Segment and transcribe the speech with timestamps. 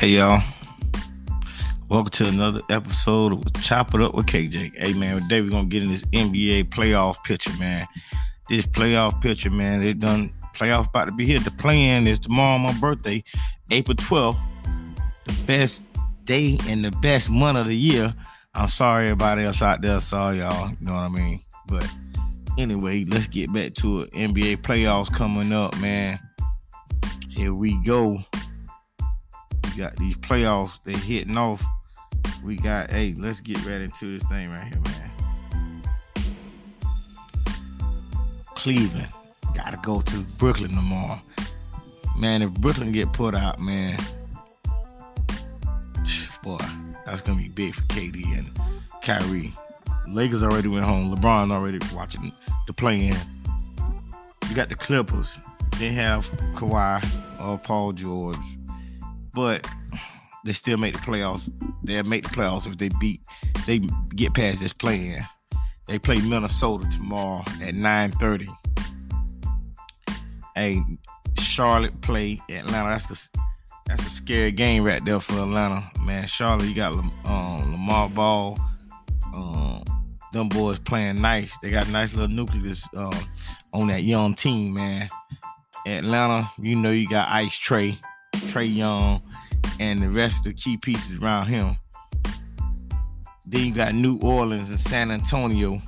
[0.00, 0.40] Hey y'all.
[1.88, 4.76] Welcome to another episode of Chop It Up with KJ.
[4.76, 7.84] Hey man, today we're gonna get in this NBA playoff picture, man.
[8.48, 11.40] This playoff picture, man, they done playoffs about to be here.
[11.40, 13.24] The plan is tomorrow my birthday,
[13.72, 14.38] April 12th.
[15.26, 15.82] The best
[16.26, 18.14] day and the best month of the year.
[18.54, 21.40] I'm sorry everybody else out there saw y'all, you know what I mean?
[21.66, 21.92] But
[22.56, 24.12] anyway, let's get back to it.
[24.12, 26.20] NBA playoffs coming up, man.
[27.30, 28.20] Here we go
[29.78, 31.64] got these playoffs, they hitting off.
[32.42, 35.10] We got, hey, let's get right into this thing right here, man.
[38.56, 39.08] Cleveland.
[39.54, 41.20] Gotta go to Brooklyn tomorrow.
[42.16, 43.96] Man, if Brooklyn get put out, man,
[46.42, 46.58] boy,
[47.06, 48.50] that's gonna be big for KD and
[49.02, 49.54] Kyrie.
[50.08, 51.14] Lakers already went home.
[51.14, 52.32] LeBron already watching
[52.66, 53.16] the play in.
[54.48, 55.38] You got the Clippers.
[55.78, 57.06] They have Kawhi
[57.40, 58.57] or Paul George
[59.38, 59.64] but
[60.44, 61.48] they still make the playoffs.
[61.84, 63.20] They'll make the playoffs if they beat,
[63.66, 63.78] they
[64.16, 65.24] get past this play-in.
[65.86, 68.48] They play Minnesota tomorrow at 9:30.
[70.56, 70.82] Hey,
[71.38, 72.88] Charlotte play Atlanta.
[72.90, 73.40] That's the
[73.86, 76.26] that's a scary game right there for Atlanta, man.
[76.26, 78.58] Charlotte, you got um, LaMelo Ball.
[79.32, 79.84] Um,
[80.32, 81.56] them boys playing nice.
[81.58, 83.14] They got a nice little nucleus um,
[83.72, 85.06] on that young team, man.
[85.86, 87.96] Atlanta, you know you got Ice Trae.
[88.34, 89.22] Trae Young,
[89.80, 91.76] and the rest of the key pieces around him.
[93.46, 95.80] Then you got New Orleans and San Antonio.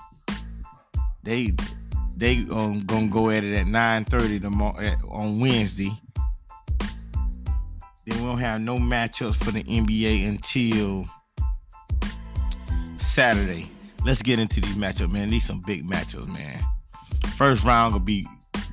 [1.22, 1.52] They
[2.16, 5.90] they um, gonna go at it at 9:30 tomorrow on Wednesday.
[8.06, 11.06] Then we don't have no matchups for the NBA until
[12.96, 13.70] Saturday.
[14.04, 15.28] Let's get into these matchups, man.
[15.28, 16.62] These some big matchups, man.
[17.36, 18.26] First round gonna be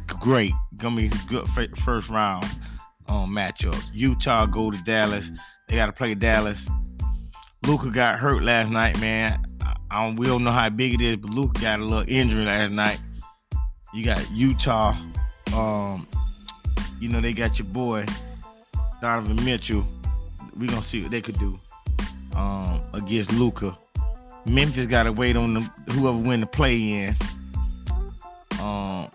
[0.07, 0.53] great.
[0.77, 2.45] Gonna be good first round
[3.07, 3.89] um, matchups.
[3.93, 5.31] Utah go to Dallas.
[5.67, 6.65] They got to play Dallas.
[7.65, 9.43] Luka got hurt last night, man.
[9.89, 12.45] I don't, we don't know how big it is, but Luka got a little injury
[12.45, 12.99] last night.
[13.93, 14.95] You got Utah.
[15.55, 16.07] Um,
[16.99, 18.05] you know they got your boy
[19.01, 19.85] Donovan Mitchell.
[20.59, 21.59] We gonna see what they could do
[22.35, 23.77] um, against Luka.
[24.45, 27.15] Memphis got to wait on them, whoever win the play in.
[28.61, 29.09] Um,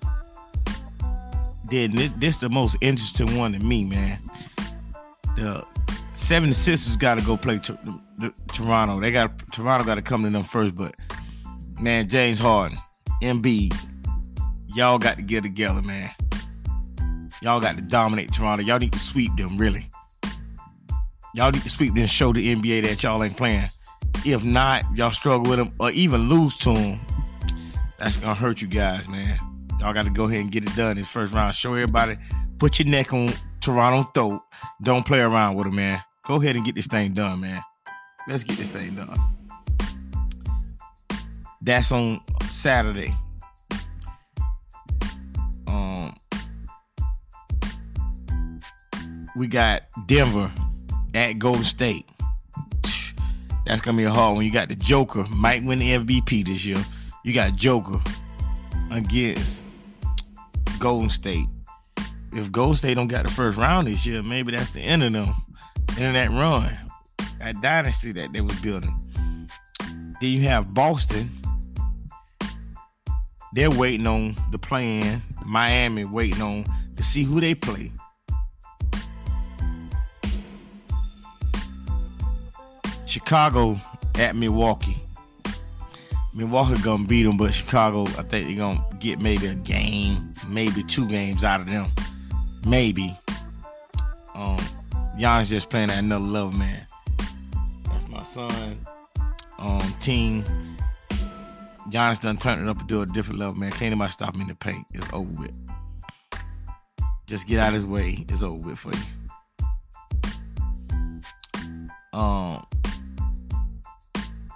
[1.73, 4.19] then this, this the most interesting one to me, man.
[5.37, 5.65] The
[6.15, 9.01] 76ers got to go play t- the, the, Toronto.
[9.01, 10.95] They got Toronto got to come to them first, but
[11.81, 12.79] man, James Harden,
[13.23, 13.75] Embiid,
[14.75, 16.11] y'all got to get together, man.
[17.41, 18.63] Y'all got to dominate Toronto.
[18.63, 19.89] Y'all need to sweep them, really.
[21.35, 23.69] Y'all need to sweep them, and show the NBA that y'all ain't playing.
[24.27, 27.01] If not, y'all struggle with them or even lose to them.
[27.99, 29.39] That's gonna hurt you guys, man.
[29.83, 31.53] Y'all got to go ahead and get it done this first round.
[31.57, 32.17] Show everybody,
[32.61, 34.41] put your neck on Toronto throat.
[34.81, 36.01] Don't play around with it, man.
[36.25, 37.61] Go ahead and get this thing done, man.
[38.29, 39.19] Let's get this thing done.
[41.61, 43.13] That's on Saturday.
[45.67, 46.15] Um,
[49.35, 50.49] we got Denver
[51.13, 52.09] at Golden State.
[53.67, 54.45] That's gonna be a hard one.
[54.45, 56.79] You got the Joker, might win the MVP this year.
[57.25, 58.01] You got Joker
[58.93, 59.65] against
[60.83, 61.47] Golden State.
[62.33, 65.13] If Golden State don't got the first round this year, maybe that's the end of
[65.13, 65.33] them.
[65.97, 66.77] End of that run.
[67.39, 68.93] That dynasty that they was building.
[69.79, 71.31] Then you have Boston.
[73.53, 75.23] They're waiting on the play-in.
[75.47, 76.65] Miami waiting on
[76.97, 77.93] to see who they play.
[83.07, 83.81] Chicago
[84.19, 85.01] at Milwaukee.
[86.35, 90.83] Milwaukee gonna beat them, but Chicago, I think they're gonna get maybe a game, maybe
[90.85, 91.87] two games out of them,
[92.67, 93.17] maybe.
[94.35, 94.57] Um,
[95.19, 96.87] Giannis just playing at another level, man.
[97.85, 98.79] That's my son.
[99.59, 100.45] Um, team.
[101.91, 103.71] Giannis done turned it up to do a different level, man.
[103.73, 104.87] Can't nobody stop me in the paint.
[104.95, 105.59] It's over with.
[107.27, 108.25] Just get out of his way.
[108.29, 109.03] It's over with for you.
[112.13, 112.67] Um,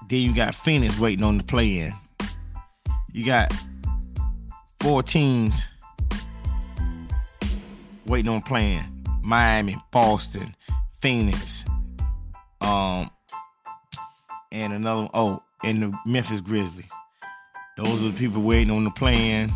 [0.08, 1.92] then you got Phoenix waiting on the play in.
[3.12, 3.52] You got
[4.80, 5.66] four teams
[8.06, 8.84] waiting on play-in.
[9.22, 10.54] Miami, Boston,
[11.00, 11.64] Phoenix,
[12.60, 13.10] um,
[14.52, 16.86] and another oh, and the Memphis Grizzlies.
[17.76, 19.50] Those are the people waiting on the play in.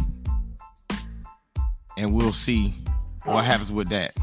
[1.96, 2.74] And we'll see
[3.24, 4.16] what happens with that.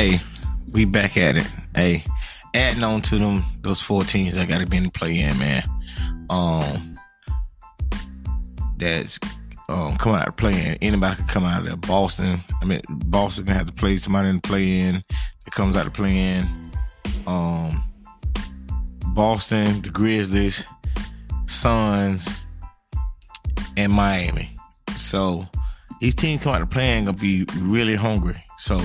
[0.00, 0.18] Hey,
[0.72, 1.46] we back at it.
[1.74, 2.04] Hey,
[2.54, 5.38] adding on to them those four teams I got to be in the play in,
[5.38, 5.62] man.
[6.30, 6.98] Um,
[8.78, 9.20] that's
[9.68, 10.78] um coming out of play-in.
[10.80, 11.76] Anybody can come out of there.
[11.76, 12.40] Boston.
[12.62, 15.04] I mean, Boston gonna have to play somebody in the play in
[15.44, 16.48] that comes out of play in.
[17.26, 17.82] Um,
[19.08, 20.64] Boston, the Grizzlies,
[21.44, 22.46] Suns,
[23.76, 24.56] and Miami.
[24.96, 25.46] So
[26.00, 28.42] these teams come out of play-in gonna be really hungry.
[28.56, 28.80] So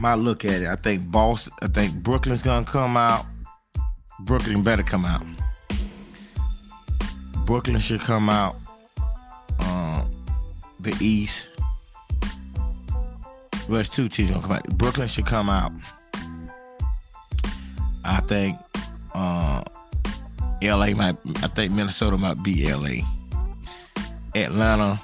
[0.00, 3.26] my look at it, I think Boston, I think Brooklyn's gonna come out.
[4.20, 5.24] Brooklyn better come out.
[7.44, 8.56] Brooklyn should come out.
[9.60, 10.10] Um,
[10.80, 11.48] the East.
[13.68, 14.68] Well, it's two teams gonna come out.
[14.76, 15.72] Brooklyn should come out.
[18.04, 18.58] I think
[19.14, 19.62] uh,
[20.62, 21.16] LA might.
[21.42, 23.06] I think Minnesota might beat LA.
[24.34, 25.00] Atlanta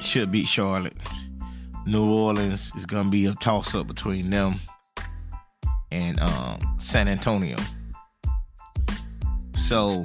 [0.00, 0.96] should beat Charlotte.
[1.86, 4.58] New Orleans is gonna be a toss up between them
[5.92, 7.56] and um, San Antonio.
[9.54, 10.04] So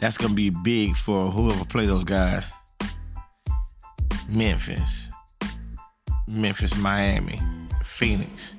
[0.00, 2.52] that's gonna be big for whoever play those guys.
[4.28, 5.08] Memphis,
[6.28, 7.40] Memphis, Miami,
[7.84, 8.54] Phoenix,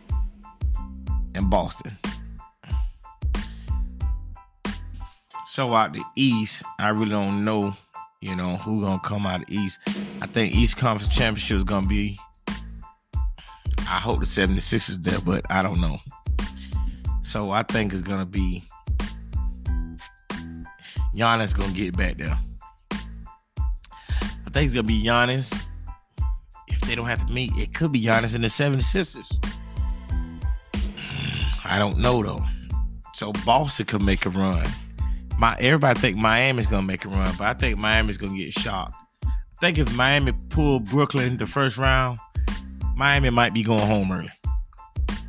[1.33, 1.97] and Boston.
[5.45, 7.75] So out the East, I really don't know,
[8.21, 9.79] you know, who gonna come out of East.
[10.21, 12.19] I think East Conference Championship is gonna be.
[13.89, 15.99] I hope the 76ers there, but I don't know.
[17.21, 18.63] So I think it's gonna be
[21.15, 22.37] Giannis gonna get back there.
[22.91, 25.53] I think it's gonna be Giannis.
[26.67, 29.31] If they don't have to meet, it could be Giannis and the 76ers.
[31.65, 32.43] I don't know though.
[33.13, 34.67] So Boston could make a run.
[35.37, 38.95] My everybody think Miami's gonna make a run, but I think Miami's gonna get shocked.
[39.23, 39.29] I
[39.61, 42.17] think if Miami pull Brooklyn the first round,
[42.95, 44.31] Miami might be going home early.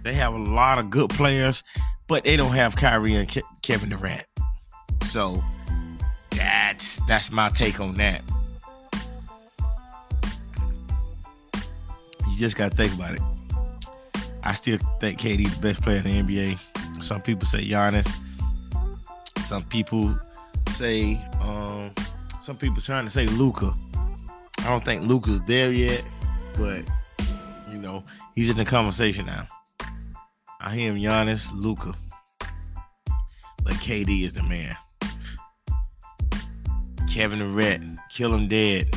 [0.05, 1.63] They have a lot of good players,
[2.07, 4.25] but they don't have Kyrie and Ke- Kevin Durant.
[5.03, 5.45] So
[6.31, 8.23] that's that's my take on that.
[12.31, 13.23] You just gotta think about it.
[14.43, 17.03] I still think KD's the best player in the NBA.
[17.03, 18.11] Some people say Giannis.
[19.49, 20.15] Some people
[20.73, 21.91] say um,
[22.39, 23.75] some people trying to say Luka.
[24.59, 26.05] I don't think Luka's there yet,
[26.59, 26.83] but
[27.73, 28.05] you know
[28.35, 29.47] he's in the conversation now.
[30.61, 31.95] I hear him Giannis, Luka,
[33.65, 34.77] but KD is the man.
[37.11, 38.95] Kevin Durant, kill him dead.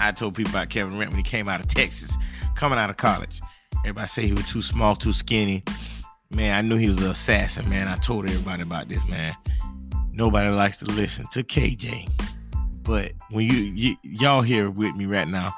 [0.00, 2.18] I told people about Kevin Durant when he came out of Texas,
[2.56, 3.40] coming out of college.
[3.84, 5.62] Everybody say he was too small, too skinny.
[6.32, 7.86] Man, I knew he was an assassin, man.
[7.88, 9.36] I told everybody about this, man.
[10.12, 12.10] Nobody likes to listen to KJ.
[12.82, 15.54] But when you, you y'all here with me right now,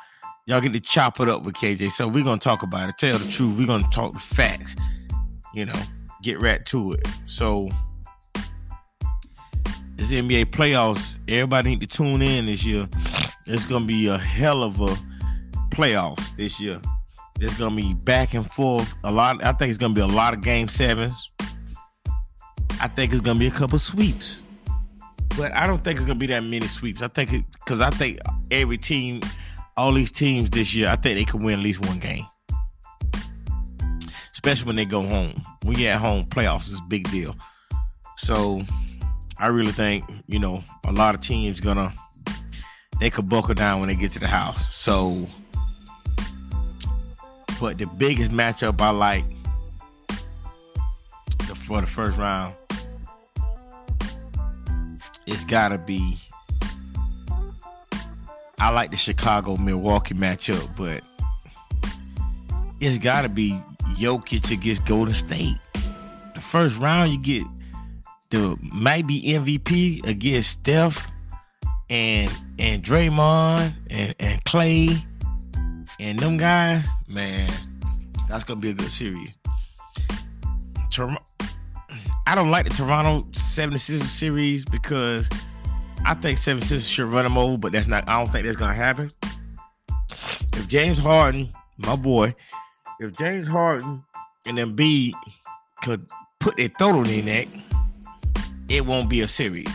[0.47, 1.91] y'all get to chop it up with KJ.
[1.91, 3.59] So we're gonna talk about it, tell the truth.
[3.59, 4.77] We're gonna talk the facts.
[5.55, 5.81] You know,
[6.23, 7.07] get right to it.
[7.27, 7.69] So
[9.97, 12.89] this NBA playoffs, everybody need to tune in this year.
[13.47, 14.97] It's gonna be a hell of a
[15.71, 16.81] playoffs this year.
[17.41, 18.95] It's gonna be back and forth.
[19.05, 19.43] A lot.
[19.43, 21.33] I think it's gonna be a lot of game sevens.
[22.81, 24.43] I think it's gonna be a couple sweeps,
[25.37, 27.03] but I don't think it's gonna be that many sweeps.
[27.03, 28.19] I think it because I think
[28.51, 29.21] every team,
[29.77, 32.27] all these teams this year, I think they can win at least one game.
[34.33, 35.41] Especially when they go home.
[35.63, 37.37] When you're at home, playoffs is a big deal.
[38.17, 38.63] So
[39.39, 41.93] I really think you know a lot of teams gonna
[43.03, 44.73] they could buckle down when they get to the house.
[44.73, 45.27] So,
[47.61, 49.25] but the biggest matchup I like
[51.67, 52.55] for the first round,
[55.27, 56.19] it's gotta be.
[58.59, 61.03] I like the Chicago Milwaukee matchup, but
[62.81, 63.61] it's gotta be
[63.97, 65.57] Jokic against Golden State.
[66.35, 67.47] The first round, you get
[68.31, 71.11] the might be MVP against Steph
[71.91, 74.89] and and Draymond and, and Clay
[76.01, 77.53] and them guys, man,
[78.29, 79.35] that's gonna be a good series.
[82.27, 85.29] I don't like the Toronto 76ers series because
[86.05, 88.75] I think 76ers should run them over, but that's not I don't think that's gonna
[88.75, 89.13] happen.
[90.53, 92.35] If James Harden, my boy,
[93.01, 94.05] if James Harden
[94.47, 95.13] and Embiid
[95.83, 96.07] could
[96.39, 97.49] put their throat on their neck,
[98.69, 99.69] it won't be a series.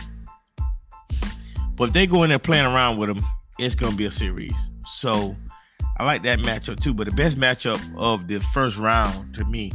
[1.76, 3.24] But if they go in there playing around with them,
[3.58, 4.54] it's gonna be a series.
[4.86, 5.36] So
[5.98, 6.94] I like that matchup too.
[6.94, 9.70] But the best matchup of the first round to me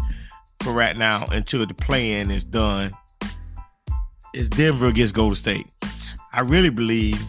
[0.63, 2.89] for right now until the play-in is done
[4.34, 5.67] is Denver against Golden State.
[6.32, 7.22] I really believe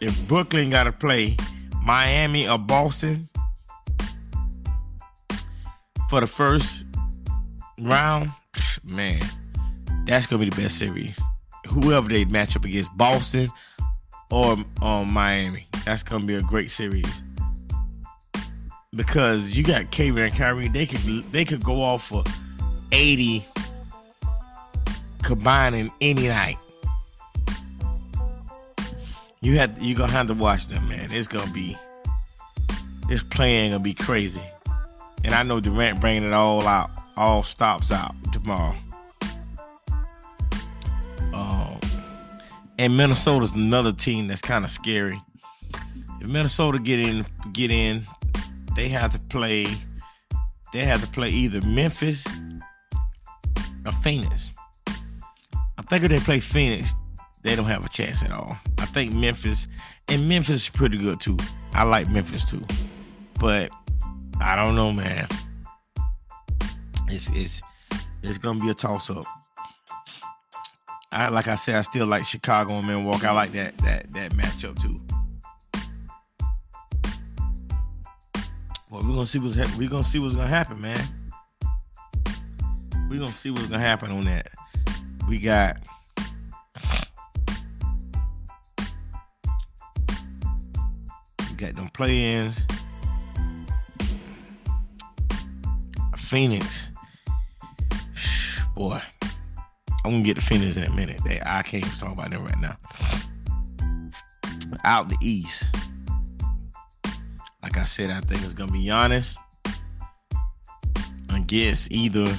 [0.00, 1.36] if Brooklyn got to play
[1.82, 3.30] Miami or Boston
[6.10, 6.84] for the first
[7.80, 8.30] round,
[8.84, 9.22] man,
[10.04, 11.18] that's gonna be the best series.
[11.68, 13.50] Whoever they match up against, Boston
[14.30, 17.22] or um, Miami, that's gonna be a great series
[18.98, 20.66] because you got KD and Kyrie.
[20.68, 22.24] They could they could go off for
[22.90, 23.46] eighty
[25.22, 26.58] combining any night.
[29.40, 31.10] You had you gonna have to watch them, man.
[31.12, 31.78] It's gonna be
[33.08, 34.44] this play-in gonna be crazy,
[35.24, 38.76] and I know Durant bringing it all out, all stops out tomorrow.
[41.32, 41.78] Um,
[42.78, 45.22] and Minnesota's another team that's kind of scary.
[46.20, 48.04] If Minnesota get in, get in,
[48.78, 49.66] they have to play.
[50.72, 52.24] They have to play either Memphis
[53.84, 54.52] or Phoenix.
[55.76, 56.94] I think if they play Phoenix,
[57.42, 58.56] they don't have a chance at all.
[58.78, 59.66] I think Memphis
[60.06, 61.36] and Memphis is pretty good too.
[61.72, 62.64] I like Memphis too,
[63.40, 63.70] but
[64.40, 65.26] I don't know, man.
[67.08, 67.60] It's it's
[68.22, 69.24] it's gonna be a toss up.
[71.10, 73.26] I like I said, I still like Chicago and Milwaukee.
[73.26, 75.00] I like that that that matchup too.
[78.90, 80.98] Well, we're gonna see what's ha- we're gonna see what's gonna happen, man.
[83.10, 84.50] We're gonna see what's gonna happen on that.
[85.28, 85.78] We got
[91.50, 92.64] we got them play-ins.
[96.16, 96.90] Phoenix.
[98.74, 99.00] Boy,
[100.04, 101.20] I'm gonna get the Phoenix in a minute.
[101.44, 102.76] I can't talk about them right now.
[104.84, 105.74] Out the East.
[107.68, 109.34] Like I said, I think it's gonna be Giannis
[111.48, 112.38] guess either.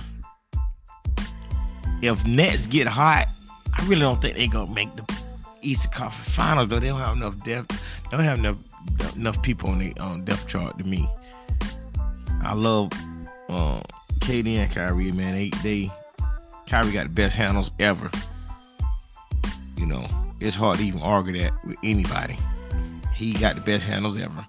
[2.02, 3.28] If Nets get hot,
[3.74, 5.04] I really don't think they gonna make the
[5.62, 6.70] Eastern Conference Finals.
[6.70, 7.70] Though they don't have enough depth,
[8.10, 8.58] they don't have enough
[9.18, 11.10] enough people on the um, depth chart to me.
[12.42, 12.94] I love
[13.50, 13.84] um,
[14.20, 15.34] KD and Kyrie, man.
[15.36, 15.92] They they
[16.68, 18.10] Kyrie got the best handles ever.
[19.76, 20.08] You know,
[20.40, 22.38] it's hard to even argue that with anybody.
[23.16, 24.46] He got the best handles ever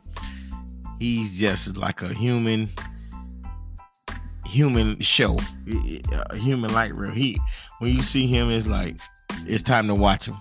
[1.00, 2.68] he's just like a human
[4.44, 5.36] human show.
[6.12, 7.40] A human light real he
[7.78, 8.96] when you see him it's like
[9.46, 10.36] it's time to watch him.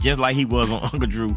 [0.00, 1.34] Just like he was on uncle drew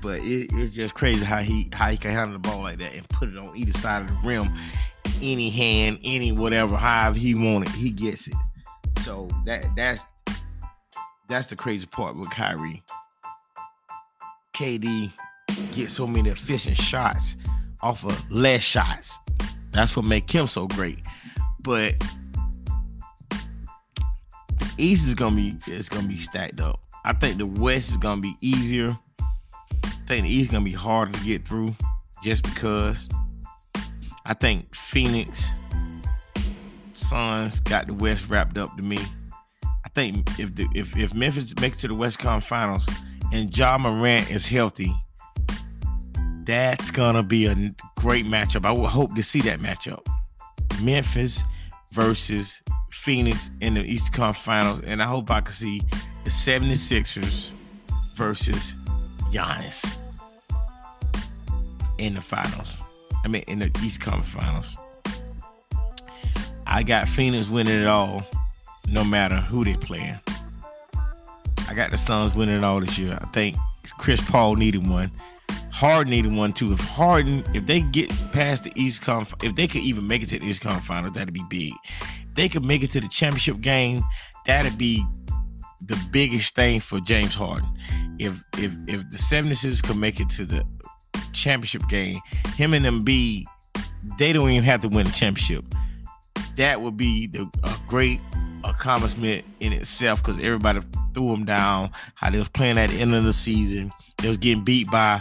[0.00, 2.92] but it, it's just crazy how he how he can handle the ball like that
[2.92, 4.50] and put it on either side of the rim
[5.20, 8.34] any hand any whatever however he want it he gets it.
[9.00, 10.06] So that that's
[11.28, 12.82] that's the crazy part with Kyrie.
[14.54, 15.12] KD
[15.72, 17.36] get so many efficient shots
[17.82, 19.18] off of less shots.
[19.72, 21.00] That's what make him so great.
[21.60, 21.98] But
[23.30, 26.80] the East is gonna be it's gonna be stacked up.
[27.04, 28.96] I think the West is gonna be easier.
[29.84, 31.74] I think the East is gonna be harder to get through
[32.22, 33.08] just because.
[34.24, 35.50] I think Phoenix
[36.92, 38.98] Suns got the West wrapped up to me.
[39.64, 42.88] I think if the, if if Memphis makes it to the West Conference Finals
[43.32, 44.92] and Ja Morant is healthy,
[46.44, 47.54] that's gonna be a
[47.96, 48.64] great matchup.
[48.64, 50.06] I would hope to see that matchup.
[50.82, 51.44] Memphis
[51.92, 55.82] versus Phoenix in the East Conference Finals, and I hope I can see
[56.24, 57.50] the 76ers
[58.14, 58.74] versus
[59.30, 59.98] Giannis
[61.98, 62.76] in the finals.
[63.24, 64.76] I mean, in the East Conference Finals.
[66.66, 68.24] I got Phoenix winning it all,
[68.88, 70.18] no matter who they're playing.
[71.68, 73.18] I got the Suns winning it all this year.
[73.20, 73.56] I think
[73.98, 75.10] Chris Paul needed one.
[75.82, 76.72] Harden needed one too.
[76.72, 80.28] If Harden, if they get past the East Conf, if they could even make it
[80.28, 81.72] to the East Conf Finals, that'd be big.
[82.28, 84.04] If they could make it to the championship game,
[84.46, 85.04] that'd be
[85.84, 87.68] the biggest thing for James Harden.
[88.20, 90.64] If if if the 76ers could make it to the
[91.32, 92.20] championship game,
[92.54, 93.44] him and them be
[94.18, 95.64] they don't even have to win a championship.
[96.58, 98.20] That would be the a great
[98.62, 100.78] accomplishment in itself because everybody
[101.12, 101.90] threw them down.
[102.14, 105.20] How they was playing at the end of the season, they was getting beat by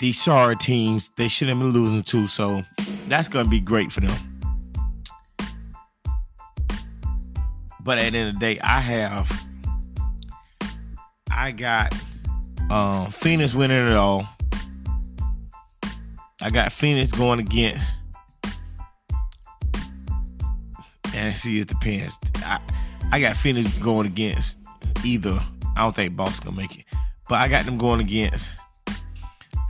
[0.00, 2.26] these sorry teams they shouldn't been losing to.
[2.26, 2.62] So
[3.06, 4.16] that's going to be great for them.
[7.82, 9.46] But at the end of the day, I have,
[11.30, 11.94] I got
[12.70, 14.26] um, Phoenix winning it all.
[16.42, 17.94] I got Phoenix going against,
[21.14, 22.18] and see it depends.
[22.36, 22.60] I,
[23.12, 24.58] I got Phoenix going against
[25.04, 25.38] either.
[25.76, 26.84] I don't think Boston gonna make it,
[27.28, 28.54] but I got them going against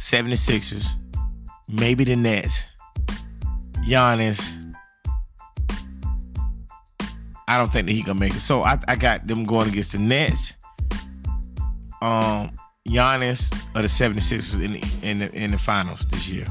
[0.00, 0.88] 76ers,
[1.68, 2.66] maybe the Nets,
[3.86, 4.56] Giannis.
[7.46, 8.40] I don't think that he gonna make it.
[8.40, 10.54] So I, I got them going against the Nets,
[12.00, 12.50] um
[12.88, 16.46] Giannis of the 76ers in the, in the in the finals this year.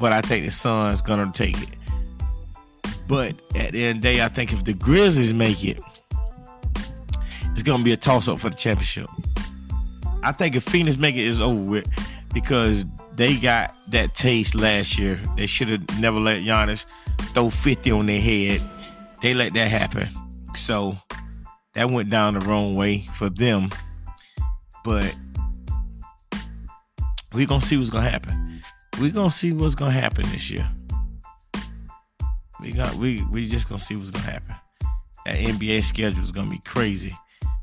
[0.00, 1.76] But I think the Suns gonna take it.
[3.06, 5.82] But at the end of the day, I think if the Grizzlies make it,
[7.52, 9.08] it's gonna be a toss up for the championship.
[10.22, 12.84] I think if Phoenix make it, it's over with because
[13.14, 15.18] they got that taste last year.
[15.36, 16.86] They should have never let Giannis
[17.34, 18.62] throw 50 on their head.
[19.22, 20.08] They let that happen.
[20.54, 20.96] So
[21.74, 23.70] that went down the wrong way for them.
[24.84, 25.14] But
[27.32, 28.62] we're gonna see what's gonna happen.
[29.00, 30.70] We're gonna see what's gonna happen this year.
[32.60, 34.54] We got we we just gonna see what's gonna happen.
[35.26, 37.16] That NBA schedule is gonna be crazy.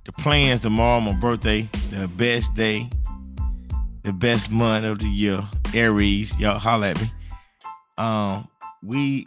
[0.06, 2.90] The plans tomorrow, my birthday, the best day,
[4.08, 6.40] the best month of the year, Aries.
[6.40, 7.12] Y'all holla at me.
[7.98, 8.48] Um,
[8.82, 9.26] we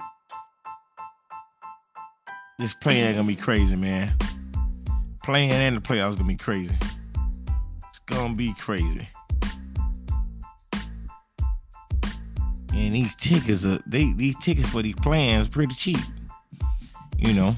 [2.59, 4.11] this play-in gonna be crazy, man.
[5.23, 6.75] Play-in and the playoffs gonna be crazy.
[7.91, 9.07] It's gonna be crazy.
[12.73, 16.01] And these tickets are they these tickets for these plans pretty cheap.
[17.19, 17.55] You know.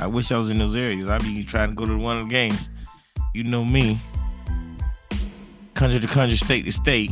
[0.00, 1.10] I wish I was in those areas.
[1.10, 2.68] I'd be trying to go to one of the games.
[3.34, 3.98] You know me.
[5.84, 7.10] Country to country, state to state.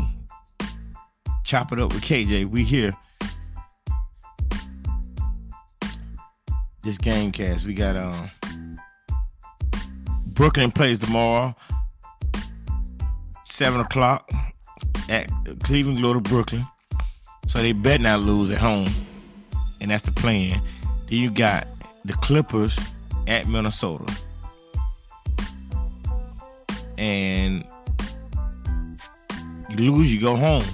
[1.44, 2.48] Chop it up with KJ.
[2.48, 2.94] We here.
[6.82, 7.66] This game cast.
[7.66, 8.30] We got um
[10.28, 11.54] Brooklyn plays tomorrow.
[13.44, 14.32] Seven o'clock
[15.10, 15.28] at
[15.64, 16.66] Cleveland go to Brooklyn.
[17.48, 18.88] So they bet not lose at home.
[19.82, 20.62] And that's the plan.
[21.10, 21.66] Then you got
[22.06, 22.78] the Clippers
[23.26, 24.10] at Minnesota.
[26.96, 27.66] And
[29.78, 30.64] you lose, you go home.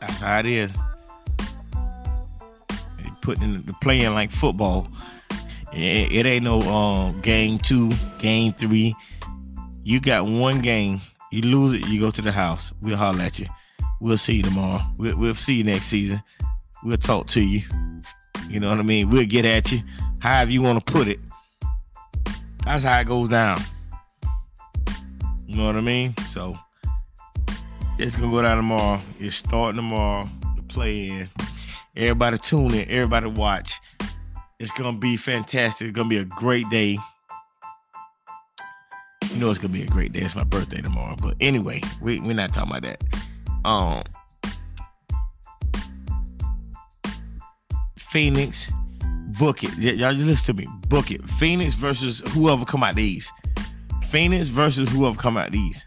[0.00, 0.72] That's how it is.
[2.98, 4.88] They putting the play-in like football.
[5.72, 8.94] It, it ain't no uh, game two, game three.
[9.84, 11.00] You got one game.
[11.32, 12.72] You lose it, you go to the house.
[12.82, 13.46] We'll holler at you.
[14.00, 14.82] We'll see you tomorrow.
[14.98, 16.22] We'll, we'll see you next season.
[16.82, 17.62] We'll talk to you.
[18.48, 19.10] You know what I mean?
[19.10, 19.82] We'll get at you.
[20.20, 21.20] However you want to put it.
[22.64, 23.58] That's how it goes down.
[25.46, 26.16] You know what I mean?
[26.28, 26.58] So
[28.00, 29.00] it's gonna go down tomorrow.
[29.18, 30.28] It's starting tomorrow.
[30.56, 31.28] The play in.
[31.94, 32.88] Everybody tune in.
[32.88, 33.78] Everybody watch.
[34.58, 35.88] It's gonna be fantastic.
[35.88, 36.98] It's gonna be a great day.
[39.30, 40.20] You know it's gonna be a great day.
[40.20, 41.14] It's my birthday tomorrow.
[41.20, 43.02] But anyway, we, we're not talking about that.
[43.68, 44.02] Um
[47.98, 48.70] Phoenix,
[49.38, 49.76] book it.
[49.78, 50.68] Y'all just listen to me.
[50.88, 51.22] Book it.
[51.28, 53.30] Phoenix versus whoever come out these.
[54.08, 55.86] Phoenix versus whoever come out these.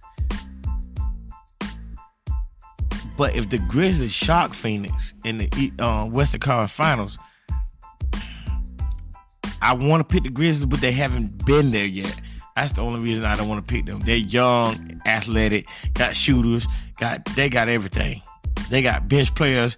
[3.16, 7.20] But if the Grizzlies shock Phoenix in the uh, Western Conference Finals,
[9.62, 12.20] I want to pick the Grizzlies, but they haven't been there yet.
[12.56, 14.00] That's the only reason I don't want to pick them.
[14.00, 16.68] They're young, athletic, got shooters,
[17.00, 18.22] got they got everything.
[18.70, 19.78] They got bench players.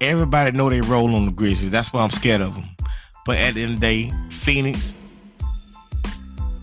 [0.00, 1.70] Everybody know they roll on the Grizzlies.
[1.70, 2.64] That's why I'm scared of them.
[3.24, 4.96] But at the end of the day, Phoenix,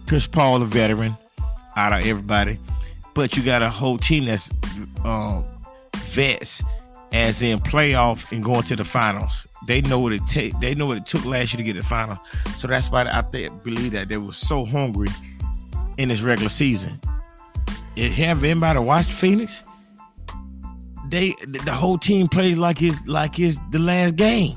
[0.07, 1.17] Chris Paul, a veteran,
[1.75, 2.59] out of everybody.
[3.13, 4.51] But you got a whole team that's
[5.03, 5.45] um,
[6.15, 6.63] vets,
[7.11, 9.45] as in playoff and going to the finals.
[9.67, 10.57] They know what it take.
[10.59, 12.17] They know what it took last year to get the final.
[12.55, 15.09] So that's why I think, believe that they were so hungry
[15.97, 16.99] in this regular season.
[17.97, 19.63] Have anybody watched Phoenix?
[21.09, 24.55] They the whole team plays like it's like it's the last game.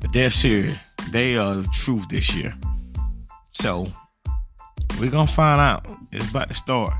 [0.00, 0.78] But they're serious.
[1.10, 2.54] They are the truth this year.
[3.52, 3.88] So
[4.98, 5.86] we're gonna find out.
[6.12, 6.94] It's about to start.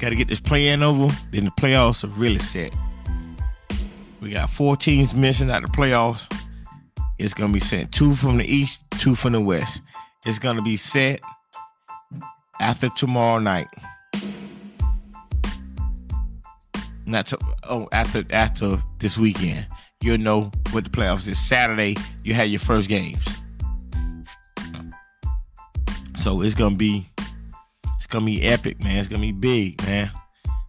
[0.00, 1.14] Got to get this play-in over.
[1.30, 2.72] Then the playoffs are really set.
[4.20, 6.26] We got four teams missing out the playoffs.
[7.18, 9.82] It's gonna be set two from the east, two from the west.
[10.24, 11.20] It's gonna be set
[12.60, 13.68] after tomorrow night.
[17.04, 19.66] Not to, oh after after this weekend.
[20.02, 21.38] You'll know what the playoffs is.
[21.38, 23.22] Saturday, you had your first games.
[26.16, 27.06] So it's gonna be
[28.10, 28.98] gonna be epic, man.
[28.98, 30.10] It's gonna be big, man.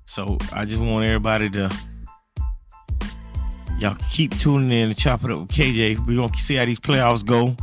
[0.05, 1.71] So I just want everybody to
[3.79, 6.05] y'all keep tuning in and chop it up with KJ.
[6.05, 7.55] We're gonna see how these playoffs go,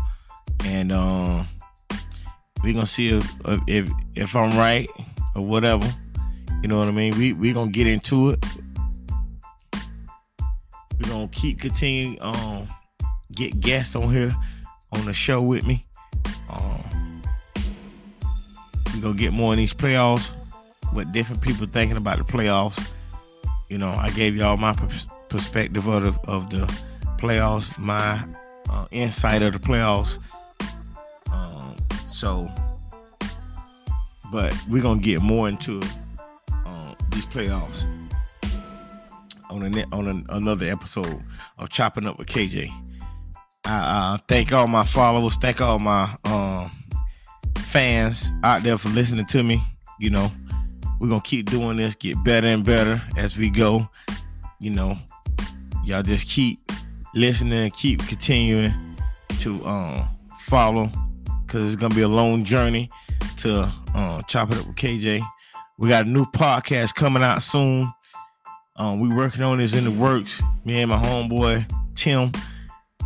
[0.64, 1.44] and uh,
[2.62, 3.36] we're gonna see if,
[3.66, 4.88] if if I'm right
[5.34, 5.88] or whatever.
[6.60, 7.16] You know what I mean?
[7.16, 8.44] We we gonna get into it.
[11.00, 12.68] We're gonna keep continuing um
[13.32, 14.32] get guests on here
[14.92, 15.86] on the show with me.
[18.98, 20.32] We're gonna get more in these playoffs.
[20.92, 22.92] What different people thinking about the playoffs.
[23.68, 24.74] You know, I gave y'all my
[25.28, 26.66] perspective of the, of the
[27.18, 28.20] playoffs, my
[28.70, 30.18] uh, insight of the playoffs.
[31.32, 31.76] Um,
[32.08, 32.50] so
[34.32, 35.80] but we're gonna get more into
[36.66, 37.84] um, these playoffs
[39.50, 41.22] on a, on a, another episode
[41.58, 42.70] of chopping up with KJ.
[43.64, 46.47] I uh, thank all my followers, thank all my um,
[47.68, 49.62] fans out there for listening to me.
[50.00, 50.33] You know,
[50.98, 53.88] we're gonna keep doing this, get better and better as we go.
[54.59, 54.98] You know,
[55.85, 56.59] y'all just keep
[57.14, 58.72] listening, keep continuing
[59.40, 60.09] to um,
[60.40, 60.90] follow,
[61.46, 62.90] cause it's gonna be a long journey
[63.38, 65.20] to uh, chop it up with KJ.
[65.78, 67.88] We got a new podcast coming out soon.
[68.76, 70.40] Um, we working on this in the works.
[70.64, 72.33] Me and my homeboy Tim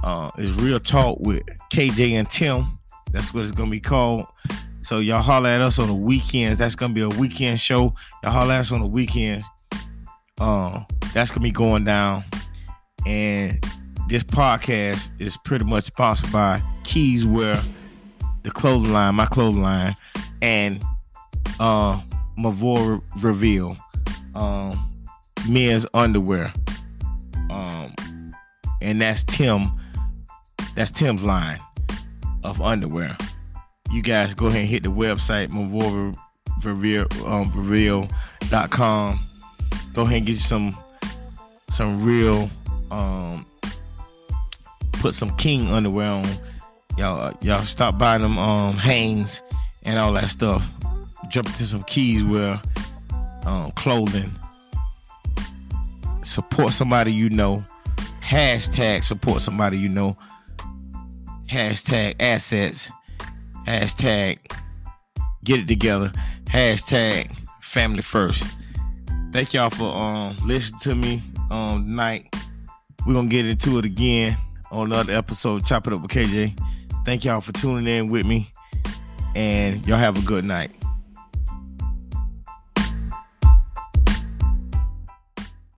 [0.05, 2.79] uh, is real talk with KJ and Tim.
[3.13, 4.27] That's what it's gonna be called.
[4.81, 6.59] So y'all holler at us on the weekends.
[6.59, 7.95] That's gonna be a weekend show.
[8.23, 9.45] Y'all holler at us on the weekends.
[10.41, 12.25] Um, that's gonna be going down.
[13.07, 13.63] And
[14.09, 17.61] this podcast is pretty much sponsored by Keys Wear,
[18.43, 19.95] the clothing line, my clothing line,
[20.41, 20.83] and
[21.61, 22.01] uh
[22.39, 23.77] Mavor Reveal,
[24.35, 24.91] um,
[25.49, 26.51] men's underwear.
[27.51, 27.95] Um,
[28.81, 29.71] and that's Tim.
[30.75, 31.61] That's Tim's line
[32.45, 33.17] of underwear
[33.93, 35.51] you guys go ahead and hit the website,
[36.65, 38.09] Reveal.com.
[39.13, 39.21] Um,
[39.95, 40.77] go ahead and get you some
[41.69, 42.51] some real
[42.91, 43.47] um
[44.93, 46.27] put some king underwear on.
[46.97, 49.43] Y'all uh, y'all stop buying them um Hanes
[49.83, 50.67] and all that stuff.
[51.29, 52.61] Jump into some keys where
[53.45, 54.31] um clothing.
[56.23, 57.63] Support somebody you know.
[58.21, 60.17] Hashtag support somebody you know.
[61.53, 62.89] Hashtag assets
[63.67, 64.39] Hashtag
[65.45, 66.11] get it together.
[66.45, 68.45] Hashtag family first.
[69.33, 72.35] Thank y'all for um listening to me um tonight.
[73.07, 74.37] We're gonna get into it again
[74.71, 76.59] on another episode, Chop It Up with KJ.
[77.05, 78.51] Thank y'all for tuning in with me.
[79.35, 80.71] And y'all have a good night.